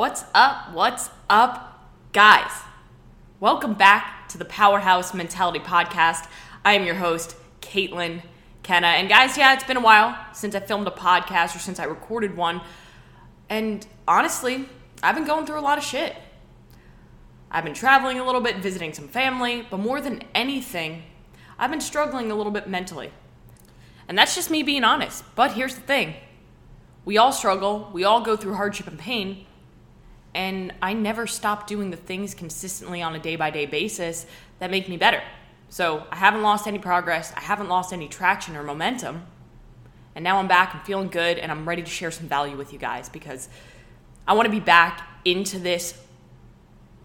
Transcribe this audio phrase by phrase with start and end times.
[0.00, 0.72] What's up?
[0.72, 2.50] What's up, guys?
[3.38, 6.26] Welcome back to the Powerhouse Mentality Podcast.
[6.64, 8.22] I am your host, Caitlin
[8.62, 8.86] Kenna.
[8.86, 11.84] And guys, yeah, it's been a while since I filmed a podcast or since I
[11.84, 12.62] recorded one.
[13.50, 14.70] And honestly,
[15.02, 16.16] I've been going through a lot of shit.
[17.50, 21.02] I've been traveling a little bit, visiting some family, but more than anything,
[21.58, 23.12] I've been struggling a little bit mentally.
[24.08, 25.24] And that's just me being honest.
[25.34, 26.14] But here's the thing
[27.04, 29.44] we all struggle, we all go through hardship and pain
[30.34, 34.26] and I never stop doing the things consistently on a day by day basis
[34.58, 35.22] that make me better.
[35.68, 39.26] So I haven't lost any progress, I haven't lost any traction or momentum.
[40.14, 42.72] And now I'm back, I'm feeling good, and I'm ready to share some value with
[42.72, 43.48] you guys because
[44.26, 45.94] I want to be back into this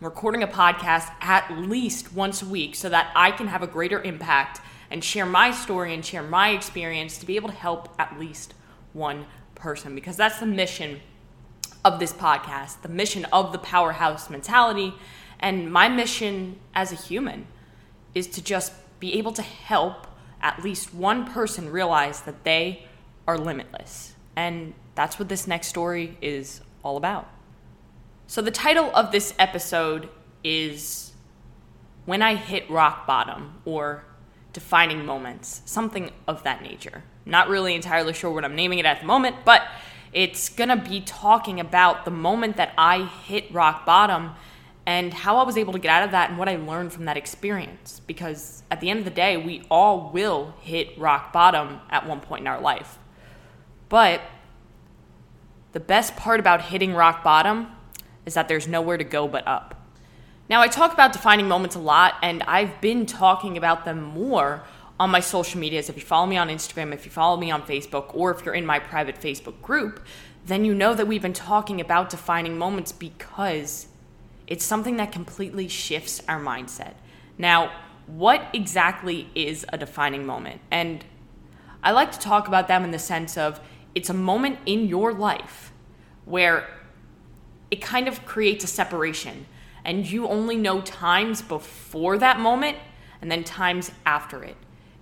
[0.02, 4.02] recording a podcast at least once a week so that I can have a greater
[4.02, 4.60] impact
[4.92, 8.54] and share my story and share my experience to be able to help at least
[8.94, 11.00] one person because that's the mission
[11.86, 14.96] of this podcast, the mission of the powerhouse mentality.
[15.40, 17.46] And my mission as a human
[18.16, 20.08] is to just be able to help
[20.42, 22.86] at least one person realize that they
[23.28, 24.16] are limitless.
[24.36, 27.30] And that's what this next story is all about.
[28.28, 30.10] So, the title of this episode
[30.44, 31.14] is
[32.06, 34.04] When I Hit Rock Bottom or
[34.54, 37.04] Defining Moments, something of that nature.
[37.26, 39.64] Not really entirely sure what I'm naming it at the moment, but
[40.16, 44.32] it's going to be talking about the moment that I hit rock bottom
[44.86, 47.04] and how I was able to get out of that and what I learned from
[47.06, 48.02] that experience.
[48.08, 52.22] Because at the end of the day, we all will hit rock bottom at one
[52.22, 52.98] point in our life.
[53.90, 54.22] But
[55.74, 57.68] the best part about hitting rock bottom
[58.26, 59.86] is that there's nowhere to go but up.
[60.48, 64.64] Now, I talk about defining moments a lot, and I've been talking about them more
[65.00, 67.62] on my social medias, if you follow me on Instagram, if you follow me on
[67.64, 70.06] Facebook, or if you're in my private Facebook group,
[70.46, 73.88] then you know that we've been talking about defining moments because
[74.48, 76.94] it's something that completely shifts our mindset.
[77.38, 77.72] Now,
[78.08, 80.62] what exactly is a defining moment?
[80.72, 81.04] And
[81.84, 83.60] I like to talk about them in the sense of
[83.96, 85.74] it's a moment in your life
[86.26, 86.68] where
[87.72, 89.46] it kind of creates a separation
[89.84, 92.78] and you only know times before that moment
[93.22, 94.56] and then times after it.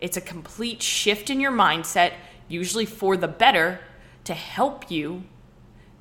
[0.04, 2.12] It's a complete shift in your mindset,
[2.50, 3.80] usually for the better,
[4.26, 5.24] to help you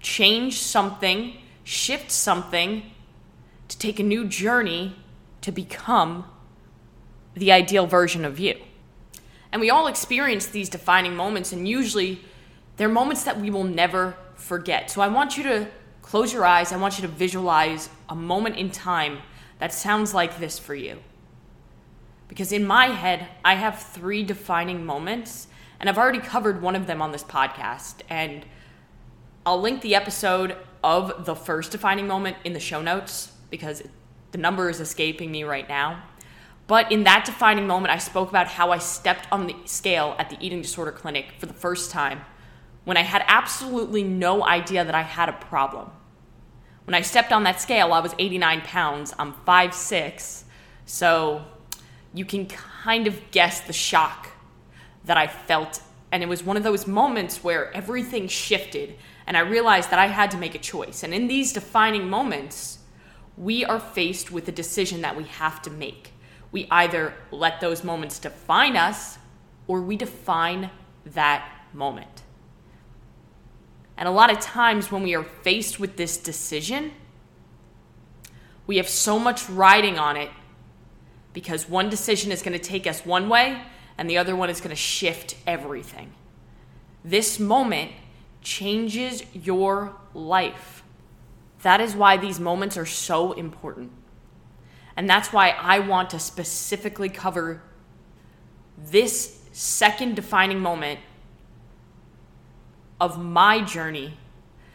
[0.01, 2.83] change something, shift something,
[3.69, 4.97] to take a new journey
[5.43, 6.25] to become
[7.35, 8.57] the ideal version of you.
[9.53, 12.25] And we all experience these defining moments, and usually
[12.79, 14.91] they're moments that we will never forget.
[14.91, 15.69] So I want you to
[16.03, 16.73] close your eyes.
[16.73, 19.19] I want you to visualize a moment in time
[19.61, 20.99] that sounds like this for you.
[22.32, 25.48] Because in my head, I have three defining moments,
[25.78, 27.97] and I've already covered one of them on this podcast.
[28.09, 28.47] And
[29.44, 33.82] I'll link the episode of the first defining moment in the show notes because
[34.31, 36.04] the number is escaping me right now.
[36.66, 40.31] But in that defining moment, I spoke about how I stepped on the scale at
[40.31, 42.22] the eating disorder clinic for the first time
[42.84, 45.91] when I had absolutely no idea that I had a problem.
[46.84, 49.12] When I stepped on that scale, I was 89 pounds.
[49.19, 50.44] I'm 5'6.
[50.87, 51.44] So
[52.15, 54.28] you can kind of guess the shock
[55.05, 55.83] that I felt.
[56.11, 58.97] And it was one of those moments where everything shifted
[59.27, 61.03] and I realized that I had to make a choice.
[61.03, 62.78] And in these defining moments,
[63.37, 66.12] we are faced with a decision that we have to make.
[66.50, 69.19] We either let those moments define us
[69.67, 70.71] or we define
[71.06, 72.23] that moment.
[73.97, 76.93] And a lot of times when we are faced with this decision,
[78.67, 80.31] we have so much riding on it
[81.32, 83.62] because one decision is going to take us one way
[83.98, 86.12] and the other one is going to shift everything.
[87.04, 87.93] This moment
[88.43, 90.82] changes your life.
[91.62, 93.93] That is why these moments are so important.
[94.97, 97.62] And that's why I want to specifically cover
[98.76, 101.00] this second defining moment
[103.00, 104.14] of my journey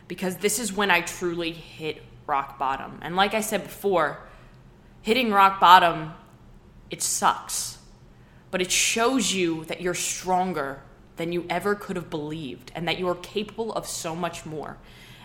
[0.07, 2.99] because this is when I truly hit rock bottom.
[3.01, 4.19] And like I said before,
[5.01, 6.13] hitting rock bottom
[6.89, 7.77] it sucks.
[8.51, 10.81] But it shows you that you're stronger
[11.17, 14.77] than you ever could have believed and that you are capable of so much more.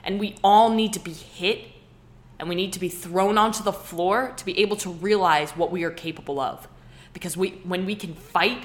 [0.03, 1.67] And we all need to be hit
[2.39, 5.71] and we need to be thrown onto the floor to be able to realize what
[5.71, 6.67] we are capable of.
[7.13, 8.65] Because we, when we can fight,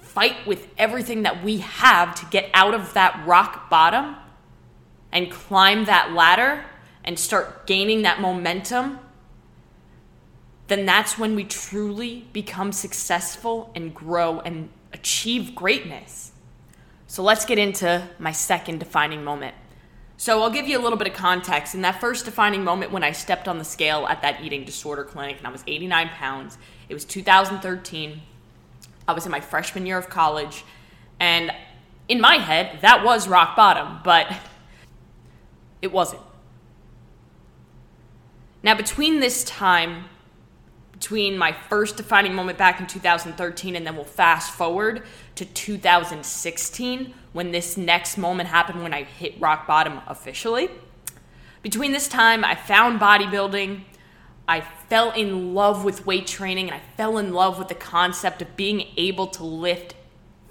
[0.00, 4.16] fight with everything that we have to get out of that rock bottom
[5.10, 6.64] and climb that ladder
[7.04, 8.98] and start gaining that momentum
[10.68, 16.32] then that's when we truly become successful and grow and achieve greatness.
[17.06, 19.54] So let's get into my second defining moment.
[20.18, 21.74] So I'll give you a little bit of context.
[21.74, 25.04] In that first defining moment when I stepped on the scale at that eating disorder
[25.04, 28.20] clinic and I was 89 pounds, it was 2013.
[29.06, 30.64] I was in my freshman year of college.
[31.18, 31.50] And
[32.08, 34.30] in my head, that was rock bottom, but
[35.80, 36.22] it wasn't.
[38.62, 40.06] Now, between this time,
[40.98, 45.04] between my first defining moment back in 2013 and then we'll fast forward
[45.36, 50.68] to 2016 when this next moment happened when I hit rock bottom officially.
[51.62, 53.82] Between this time, I found bodybuilding.
[54.48, 58.42] I fell in love with weight training and I fell in love with the concept
[58.42, 59.94] of being able to lift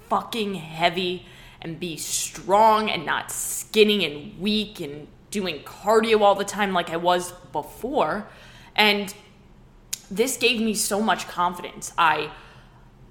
[0.08, 1.26] fucking heavy
[1.60, 6.88] and be strong and not skinny and weak and doing cardio all the time like
[6.88, 8.26] I was before.
[8.74, 9.12] And
[10.10, 11.92] this gave me so much confidence.
[11.98, 12.30] I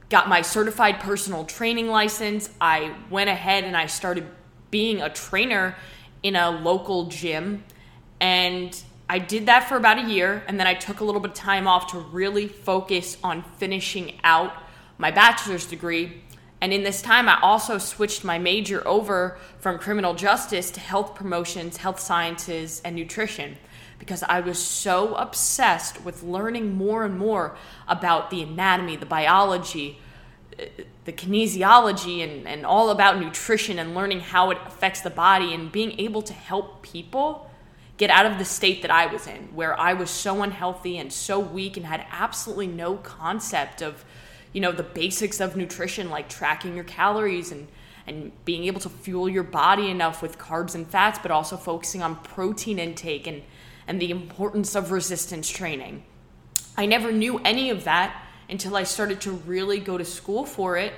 [0.09, 2.49] got my certified personal training license.
[2.61, 4.27] I went ahead and I started
[4.71, 5.75] being a trainer
[6.23, 7.63] in a local gym.
[8.19, 10.43] And I did that for about a year.
[10.47, 14.19] And then I took a little bit of time off to really focus on finishing
[14.23, 14.53] out
[14.97, 16.23] my bachelor's degree.
[16.59, 21.13] And in this time, I also switched my major over from criminal justice to health
[21.13, 23.57] promotions, health sciences, and nutrition
[23.99, 27.57] because I was so obsessed with learning more and more
[27.87, 29.99] about the anatomy, the biology,
[31.05, 35.71] the kinesiology, and, and all about nutrition and learning how it affects the body and
[35.71, 37.49] being able to help people
[37.97, 41.11] get out of the state that I was in, where I was so unhealthy and
[41.11, 44.05] so weak and had absolutely no concept of,
[44.53, 47.67] you know, the basics of nutrition, like tracking your calories and
[48.07, 52.01] and being able to fuel your body enough with carbs and fats, but also focusing
[52.01, 53.43] on protein intake and
[53.87, 56.03] and the importance of resistance training.
[56.75, 60.77] I never knew any of that until I started to really go to school for
[60.77, 60.93] it,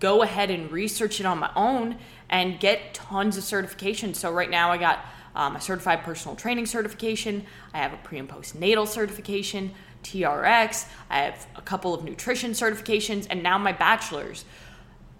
[0.00, 1.98] go ahead and research it on my own,
[2.28, 4.16] and get tons of certifications.
[4.16, 8.18] So, right now, I got um, a certified personal training certification, I have a pre
[8.18, 14.44] and postnatal certification, TRX, I have a couple of nutrition certifications, and now my bachelor's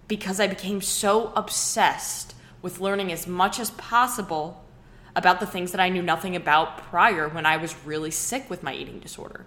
[0.07, 4.63] because I became so obsessed with learning as much as possible
[5.15, 8.63] about the things that I knew nothing about prior when I was really sick with
[8.63, 9.45] my eating disorder.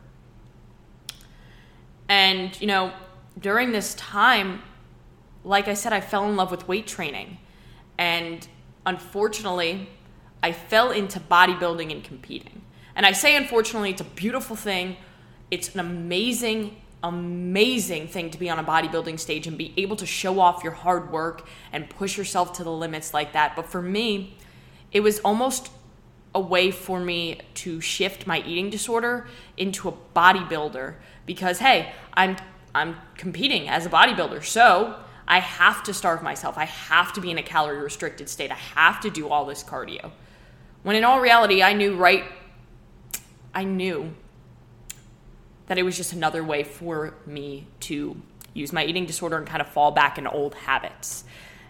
[2.08, 2.92] And, you know,
[3.38, 4.62] during this time,
[5.44, 7.38] like I said, I fell in love with weight training.
[7.98, 8.46] And
[8.84, 9.88] unfortunately,
[10.42, 12.62] I fell into bodybuilding and competing.
[12.94, 14.96] And I say, unfortunately, it's a beautiful thing.
[15.50, 20.06] It's an amazing, amazing thing to be on a bodybuilding stage and be able to
[20.06, 23.54] show off your hard work and push yourself to the limits like that.
[23.56, 24.36] But for me,
[24.92, 25.70] it was almost
[26.34, 30.94] a way for me to shift my eating disorder into a bodybuilder
[31.24, 32.36] because hey, I'm
[32.74, 34.44] I'm competing as a bodybuilder.
[34.44, 34.96] So,
[35.26, 36.58] I have to starve myself.
[36.58, 38.50] I have to be in a calorie restricted state.
[38.50, 40.12] I have to do all this cardio.
[40.82, 42.24] When in all reality, I knew right
[43.54, 44.14] I knew
[45.66, 48.20] that it was just another way for me to
[48.52, 51.24] use my eating disorder and kind of fall back in old habits.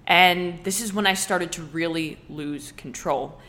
[0.06, 3.40] And this is when I started to really lose control.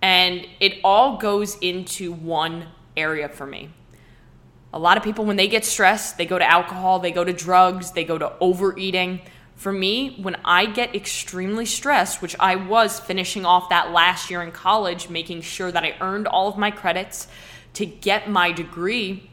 [0.00, 2.66] And it all goes into one
[2.96, 3.70] area for me.
[4.72, 7.32] A lot of people, when they get stressed, they go to alcohol, they go to
[7.32, 9.20] drugs, they go to overeating.
[9.56, 14.42] For me, when I get extremely stressed, which I was finishing off that last year
[14.42, 17.28] in college, making sure that I earned all of my credits
[17.74, 19.30] to get my degree,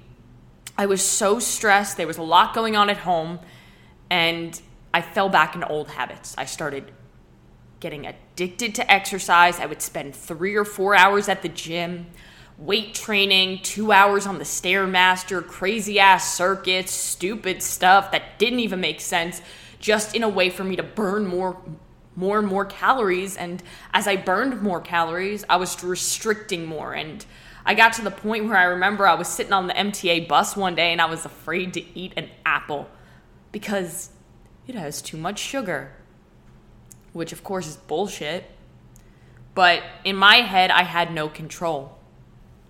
[0.78, 1.98] I was so stressed.
[1.98, 3.40] There was a lot going on at home.
[4.10, 4.60] And
[4.94, 6.36] I fell back into old habits.
[6.38, 6.92] I started
[7.80, 9.60] getting addicted to exercise.
[9.60, 12.08] I would spend three or four hours at the gym,
[12.58, 18.80] weight training, two hours on the Stairmaster, crazy ass circuits, stupid stuff that didn't even
[18.80, 19.42] make sense,
[19.80, 21.62] just in a way for me to burn more
[22.14, 27.26] more and more calories and as I burned more calories, I was restricting more and
[27.66, 30.58] I got to the point where I remember I was sitting on the MTA bus
[30.58, 32.90] one day and I was afraid to eat an apple
[33.52, 34.10] because
[34.76, 35.92] it has too much sugar.
[37.14, 38.46] Which, of course, is bullshit.
[39.54, 41.98] But in my head, I had no control.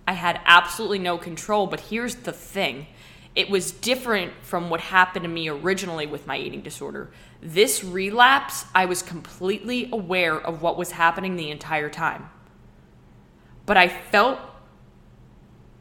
[0.06, 1.66] I had absolutely no control.
[1.66, 2.86] But here's the thing
[3.34, 7.10] it was different from what happened to me originally with my eating disorder.
[7.40, 12.28] This relapse, I was completely aware of what was happening the entire time.
[13.64, 14.38] But I felt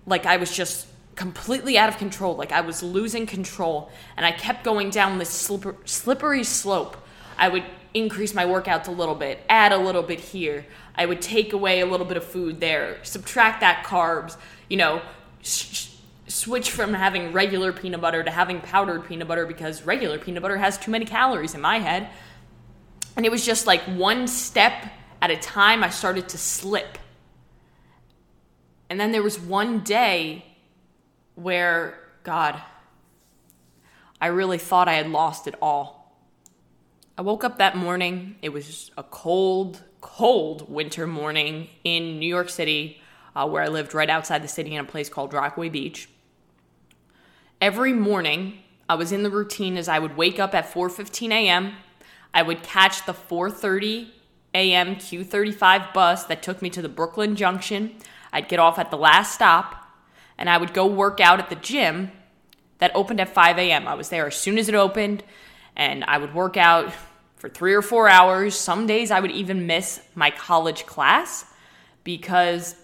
[0.05, 2.35] like I was just completely out of control.
[2.35, 3.91] Like I was losing control.
[4.17, 6.97] And I kept going down this slipper, slippery slope.
[7.37, 7.63] I would
[7.93, 10.65] increase my workouts a little bit, add a little bit here.
[10.95, 14.37] I would take away a little bit of food there, subtract that carbs,
[14.69, 15.01] you know,
[15.41, 15.89] sh-
[16.27, 20.57] switch from having regular peanut butter to having powdered peanut butter because regular peanut butter
[20.57, 22.09] has too many calories in my head.
[23.17, 24.73] And it was just like one step
[25.21, 26.97] at a time I started to slip.
[28.89, 30.45] And then there was one day
[31.41, 32.61] where, God,
[34.19, 36.15] I really thought I had lost it all.
[37.17, 38.35] I woke up that morning.
[38.41, 43.01] It was a cold, cold winter morning in New York City,
[43.35, 46.09] uh, where I lived right outside the city in a place called Rockaway Beach.
[47.59, 51.73] Every morning, I was in the routine as I would wake up at 4:15 a.m.
[52.33, 54.09] I would catch the 4:30
[54.53, 54.95] a.m.
[54.95, 57.95] Q35 bus that took me to the Brooklyn Junction.
[58.33, 59.80] I'd get off at the last stop
[60.37, 62.11] and I would go work out at the gym
[62.79, 63.87] that opened at 5 a.m.
[63.87, 65.23] I was there as soon as it opened
[65.75, 66.93] and I would work out
[67.37, 68.55] for three or four hours.
[68.55, 71.45] Some days I would even miss my college class
[72.03, 72.75] because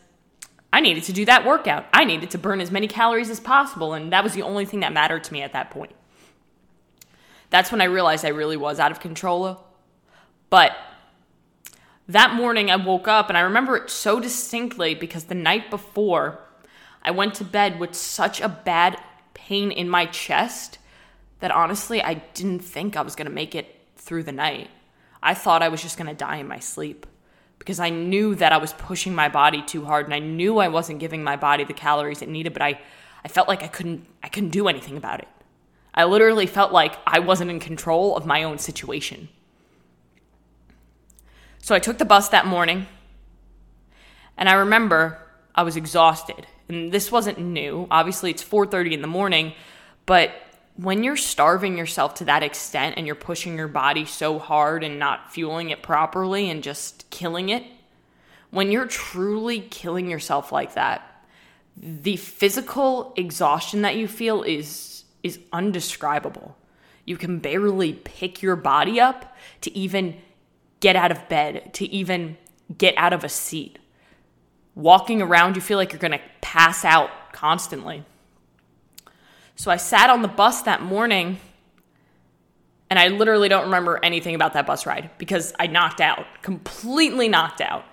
[0.71, 1.85] I needed to do that workout.
[1.93, 4.81] I needed to burn as many calories as possible, and that was the only thing
[4.81, 5.93] that mattered to me at that point.
[7.49, 9.63] That's when I realized I really was out of control.
[10.49, 10.75] But
[12.07, 16.39] that morning I woke up and I remember it so distinctly because the night before
[17.07, 19.01] I went to bed with such a bad
[19.33, 20.77] pain in my chest
[21.39, 24.69] that honestly I didn't think I was going to make it through the night.
[25.23, 27.05] I thought I was just going to die in my sleep
[27.59, 30.67] because I knew that I was pushing my body too hard and I knew I
[30.67, 32.77] wasn't giving my body the calories it needed, but I,
[33.23, 35.29] I felt like I couldn't I couldn't do anything about it.
[35.93, 39.29] I literally felt like I wasn't in control of my own situation.
[41.61, 42.85] So I took the bus that morning,
[44.35, 45.19] and I remember
[45.57, 46.47] I was exhausted.
[46.69, 47.87] And this wasn't new.
[47.91, 49.53] Obviously, it's 4:30 in the morning,
[50.05, 50.31] but
[50.75, 54.99] when you're starving yourself to that extent and you're pushing your body so hard and
[54.99, 57.63] not fueling it properly and just killing it,
[58.51, 61.23] when you're truly killing yourself like that,
[61.75, 66.55] the physical exhaustion that you feel is is undescribable.
[67.05, 70.15] You can barely pick your body up to even
[70.79, 72.37] get out of bed, to even
[72.77, 73.79] get out of a seat.
[74.77, 78.05] Walking around, you feel like you're going to pass out constantly.
[79.55, 81.39] So I sat on the bus that morning
[82.89, 87.27] and I literally don't remember anything about that bus ride because I knocked out, completely
[87.27, 87.84] knocked out.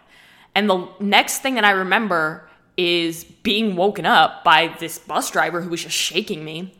[0.55, 5.62] And the next thing that I remember is being woken up by this bus driver
[5.62, 6.75] who was just shaking me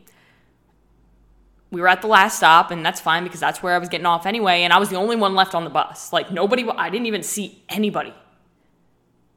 [1.71, 4.05] we were at the last stop and that's fine because that's where I was getting
[4.05, 6.13] off anyway and I was the only one left on the bus.
[6.13, 8.13] Like nobody I didn't even see anybody.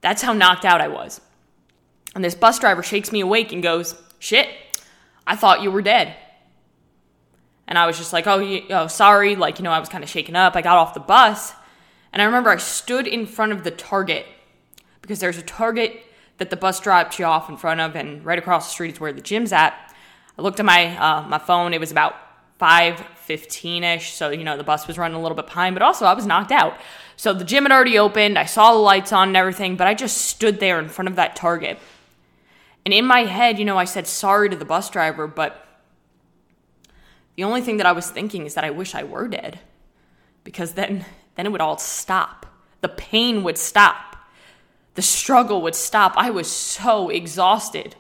[0.01, 1.21] That's how knocked out I was.
[2.15, 4.49] And this bus driver shakes me awake and goes, "Shit.
[5.27, 6.15] I thought you were dead."
[7.67, 10.11] And I was just like, "Oh, oh sorry." Like, you know, I was kind of
[10.11, 10.57] shaken up.
[10.57, 11.53] I got off the bus
[12.13, 14.27] and I remember I stood in front of the Target
[15.03, 16.03] because there's a Target
[16.39, 19.01] that the bus drops you off in front of and right across the street is
[19.01, 19.75] where the gym's at.
[20.39, 21.75] I looked at my uh, my phone.
[21.75, 22.15] It was about
[22.61, 26.15] 5:15ish, so you know the bus was running a little bit behind, but also I
[26.15, 26.75] was knocked out.
[27.17, 28.39] So the gym had already opened.
[28.39, 31.17] I saw the lights on and everything, but I just stood there in front of
[31.17, 31.79] that Target.
[32.85, 35.67] And in my head, you know, I said sorry to the bus driver, but
[37.37, 39.61] the only thing that I was thinking is that I wish I were dead.
[40.45, 41.05] Because then
[41.39, 42.47] then it would all stop.
[42.81, 44.17] The pain would stop.
[44.95, 46.15] The struggle would stop.
[46.17, 47.95] I was so exhausted.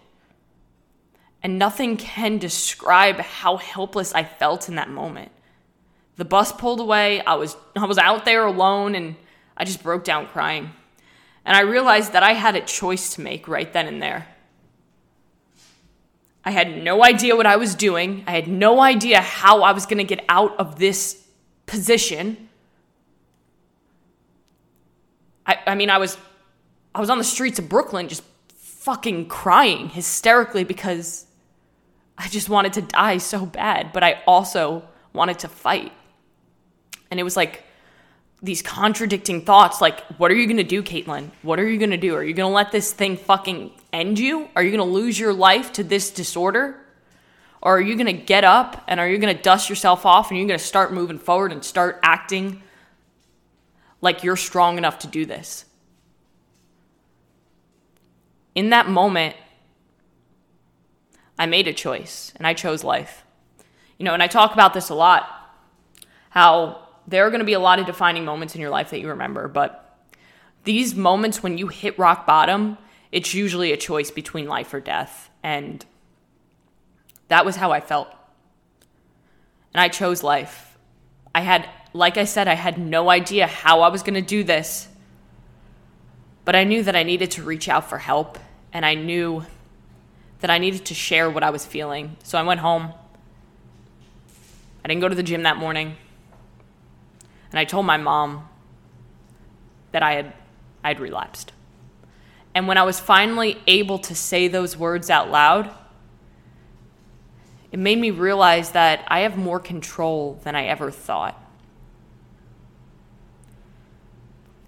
[1.43, 5.31] And nothing can describe how helpless I felt in that moment.
[6.17, 7.21] The bus pulled away.
[7.21, 9.15] I was I was out there alone and
[9.57, 10.71] I just broke down crying.
[11.45, 14.27] And I realized that I had a choice to make right then and there.
[16.45, 18.25] I had no idea what I was doing.
[18.27, 21.25] I had no idea how I was going to get out of this
[21.67, 22.49] position.
[25.47, 26.17] I, I mean, I was
[26.95, 28.25] I was on the streets of Brooklyn just
[28.57, 31.27] fucking crying hysterically because
[32.19, 34.83] I just wanted to die so bad, but I also
[35.13, 35.93] wanted to fight.
[37.11, 37.63] And it was like
[38.43, 41.31] these contradicting thoughts like, what are you gonna do, Caitlin?
[41.43, 42.15] What are you gonna do?
[42.17, 44.49] Are you gonna let this thing fucking end you?
[44.57, 46.81] Are you gonna lose your life to this disorder?
[47.63, 50.47] Or are you gonna get up and are you gonna dust yourself off and you're
[50.47, 52.63] gonna start moving forward and start acting
[54.01, 55.65] like you're strong enough to do this?
[58.55, 59.37] In that moment,
[61.39, 63.25] I made a choice and I chose life.
[63.99, 65.35] You know, and I talk about this a lot
[66.31, 69.01] how there are going to be a lot of defining moments in your life that
[69.01, 69.85] you remember, but
[70.65, 72.77] these moments when you hit rock bottom,
[73.11, 75.31] it's usually a choice between life or death.
[75.43, 75.85] And
[77.29, 78.09] that was how I felt.
[79.73, 80.77] And I chose life.
[81.35, 84.45] I had, like I said, I had no idea how I was going to do
[84.45, 84.89] this,
[86.45, 88.39] but I knew that I needed to reach out for help.
[88.73, 89.47] And I knew
[90.41, 92.17] that I needed to share what I was feeling.
[92.23, 92.93] So I went home.
[94.85, 95.97] I didn't go to the gym that morning.
[97.51, 98.49] And I told my mom,
[99.93, 100.33] that I had
[100.85, 101.53] I'd relapsed.
[102.55, 105.73] And when I was finally able to say those words out loud,
[107.71, 111.43] it made me realize that I have more control than I ever thought.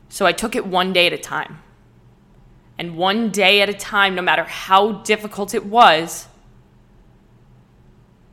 [0.09, 1.61] So I took it one day at a time.
[2.81, 6.27] And one day at a time, no matter how difficult it was,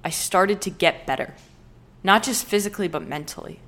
[0.06, 1.34] I started to get better.
[2.01, 3.60] Not just physically, but mentally.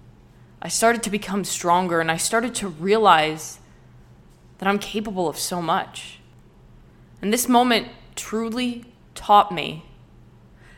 [0.62, 3.60] I started to become stronger and I started to realize
[4.60, 6.20] that I'm capable of so much.
[7.22, 9.84] And this moment truly taught me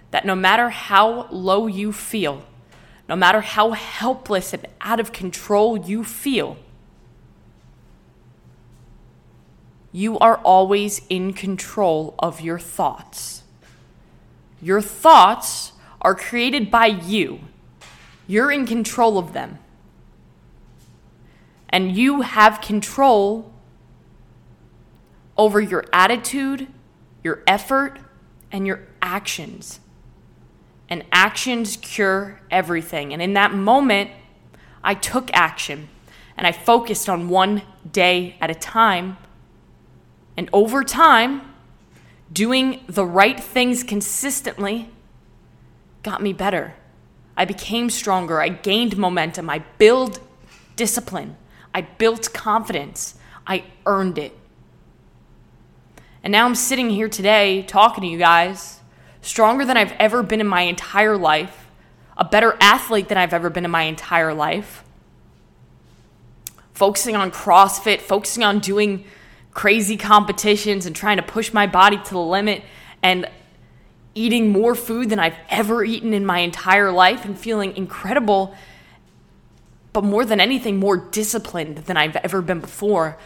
[0.10, 2.43] that no matter how low you feel,
[3.08, 6.58] no matter how helpless and out of control you feel,
[9.91, 13.43] you are always in control of your thoughts.
[14.62, 17.41] Your thoughts are created by you,
[18.27, 19.60] you're in control of them.
[21.74, 23.51] And you have control
[25.38, 26.67] over your attitude,
[27.24, 27.98] your effort,
[28.51, 29.79] and your actions.
[30.89, 33.13] And actions cure everything.
[33.13, 34.12] And in that moment,
[34.83, 35.88] I took action
[36.38, 39.17] and I focused on one day at a time.
[40.38, 41.42] And over time,
[42.32, 44.90] doing the right things consistently
[46.04, 46.76] got me better.
[47.36, 48.42] I became stronger.
[48.42, 49.50] I gained momentum.
[49.50, 50.20] I built
[50.76, 51.38] discipline.
[51.74, 53.16] I built confidence.
[53.48, 54.38] I earned it.
[56.24, 58.80] And now I'm sitting here today talking to you guys,
[59.22, 61.68] stronger than I've ever been in my entire life,
[62.16, 64.84] a better athlete than I've ever been in my entire life,
[66.74, 69.06] focusing on CrossFit, focusing on doing
[69.53, 72.63] crazy competitions and trying to push my body to the limit
[73.03, 73.29] and
[74.13, 78.55] eating more food than I've ever eaten in my entire life and feeling incredible,
[79.93, 83.17] but more than anything, more disciplined than I've ever been before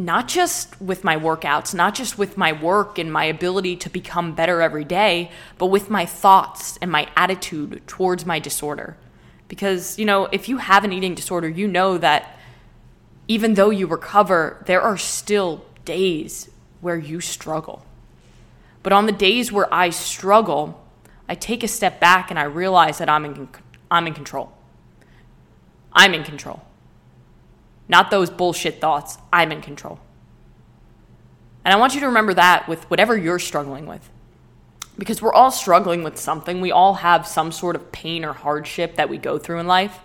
[0.00, 4.34] not just with my workouts, not just with my work and my ability to become
[4.34, 8.96] better every day, but with my thoughts and my attitude towards my disorder.
[9.48, 12.38] Because, you know, if you have an eating disorder, you know that
[13.30, 17.84] even though you recover, there are still days where you struggle.
[18.82, 20.84] But on the days where I struggle,
[21.28, 23.48] I take a step back and I realize that I'm in,
[23.90, 24.52] I'm in control.
[25.92, 26.62] I'm in control
[27.90, 29.18] not those bullshit thoughts.
[29.32, 29.98] I'm in control.
[31.64, 34.08] And I want you to remember that with whatever you're struggling with.
[34.96, 36.60] Because we're all struggling with something.
[36.60, 39.98] We all have some sort of pain or hardship that we go through in life.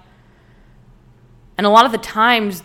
[1.57, 2.63] And a lot of the times,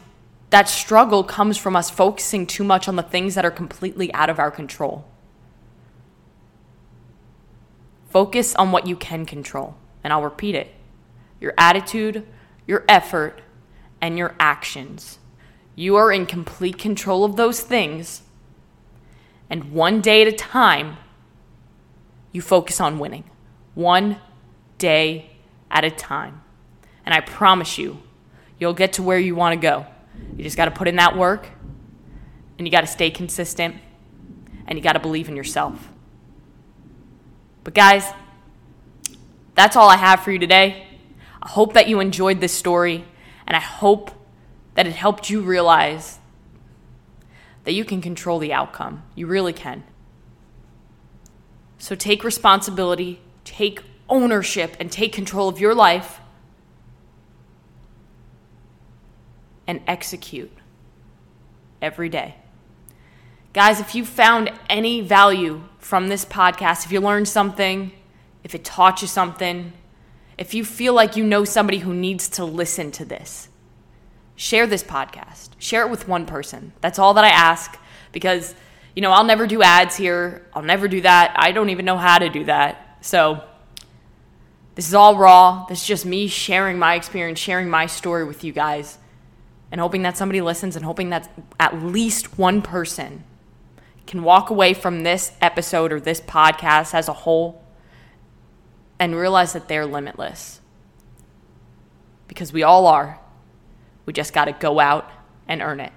[0.51, 4.29] that struggle comes from us focusing too much on the things that are completely out
[4.29, 5.05] of our control.
[8.11, 9.77] Focus on what you can control.
[10.03, 10.75] And I'll repeat it
[11.41, 12.27] your attitude,
[12.67, 13.41] your effort,
[14.01, 15.19] and your actions.
[15.75, 18.23] You are in complete control of those things.
[19.49, 20.99] And one day at a time,
[22.33, 23.25] you focus on winning.
[23.75, 24.19] One
[24.79, 25.31] day
[25.71, 26.43] at a time.
[27.07, 28.03] And I promise you,
[28.59, 29.87] you'll get to where you want to go.
[30.37, 31.49] You just got to put in that work,
[32.59, 33.77] and you got to stay consistent,
[34.67, 35.89] and you got to believe in yourself.
[37.65, 38.05] But, guys,
[39.55, 40.87] that's all I have for you today.
[41.43, 43.05] I hope that you enjoyed this story.
[43.47, 44.13] And I hope
[44.75, 46.21] that it helped you realize
[47.65, 49.03] that you can control the outcome.
[49.17, 49.83] You really can.
[51.77, 56.20] So take responsibility, take ownership, and take control of your life
[59.71, 60.51] and execute
[61.81, 62.35] every day.
[63.53, 67.93] Guys, if you found any value from this podcast, if you learned something,
[68.43, 69.73] if it taught you something,
[70.37, 73.49] if you feel like you know somebody who needs to listen to this,
[74.35, 75.51] share this podcast.
[75.61, 76.73] Share it with one person.
[76.81, 77.79] That's all that I ask
[78.11, 78.57] because,
[78.97, 80.49] you know, I'll never do ads here.
[80.53, 81.33] I'll never do that.
[81.37, 82.99] I don't even know how to do that.
[83.03, 83.45] So,
[84.75, 85.67] this is all raw.
[85.69, 88.99] This is just me sharing my experience, sharing my story with you guys,
[89.71, 93.25] and hoping that somebody listens and hoping that at least one person
[94.07, 97.65] can walk away from this episode or this podcast as a whole
[98.99, 100.61] and realize that they're limitless.
[102.27, 103.21] Because we all are.
[104.07, 105.11] We just got to go out
[105.47, 105.93] and earn it.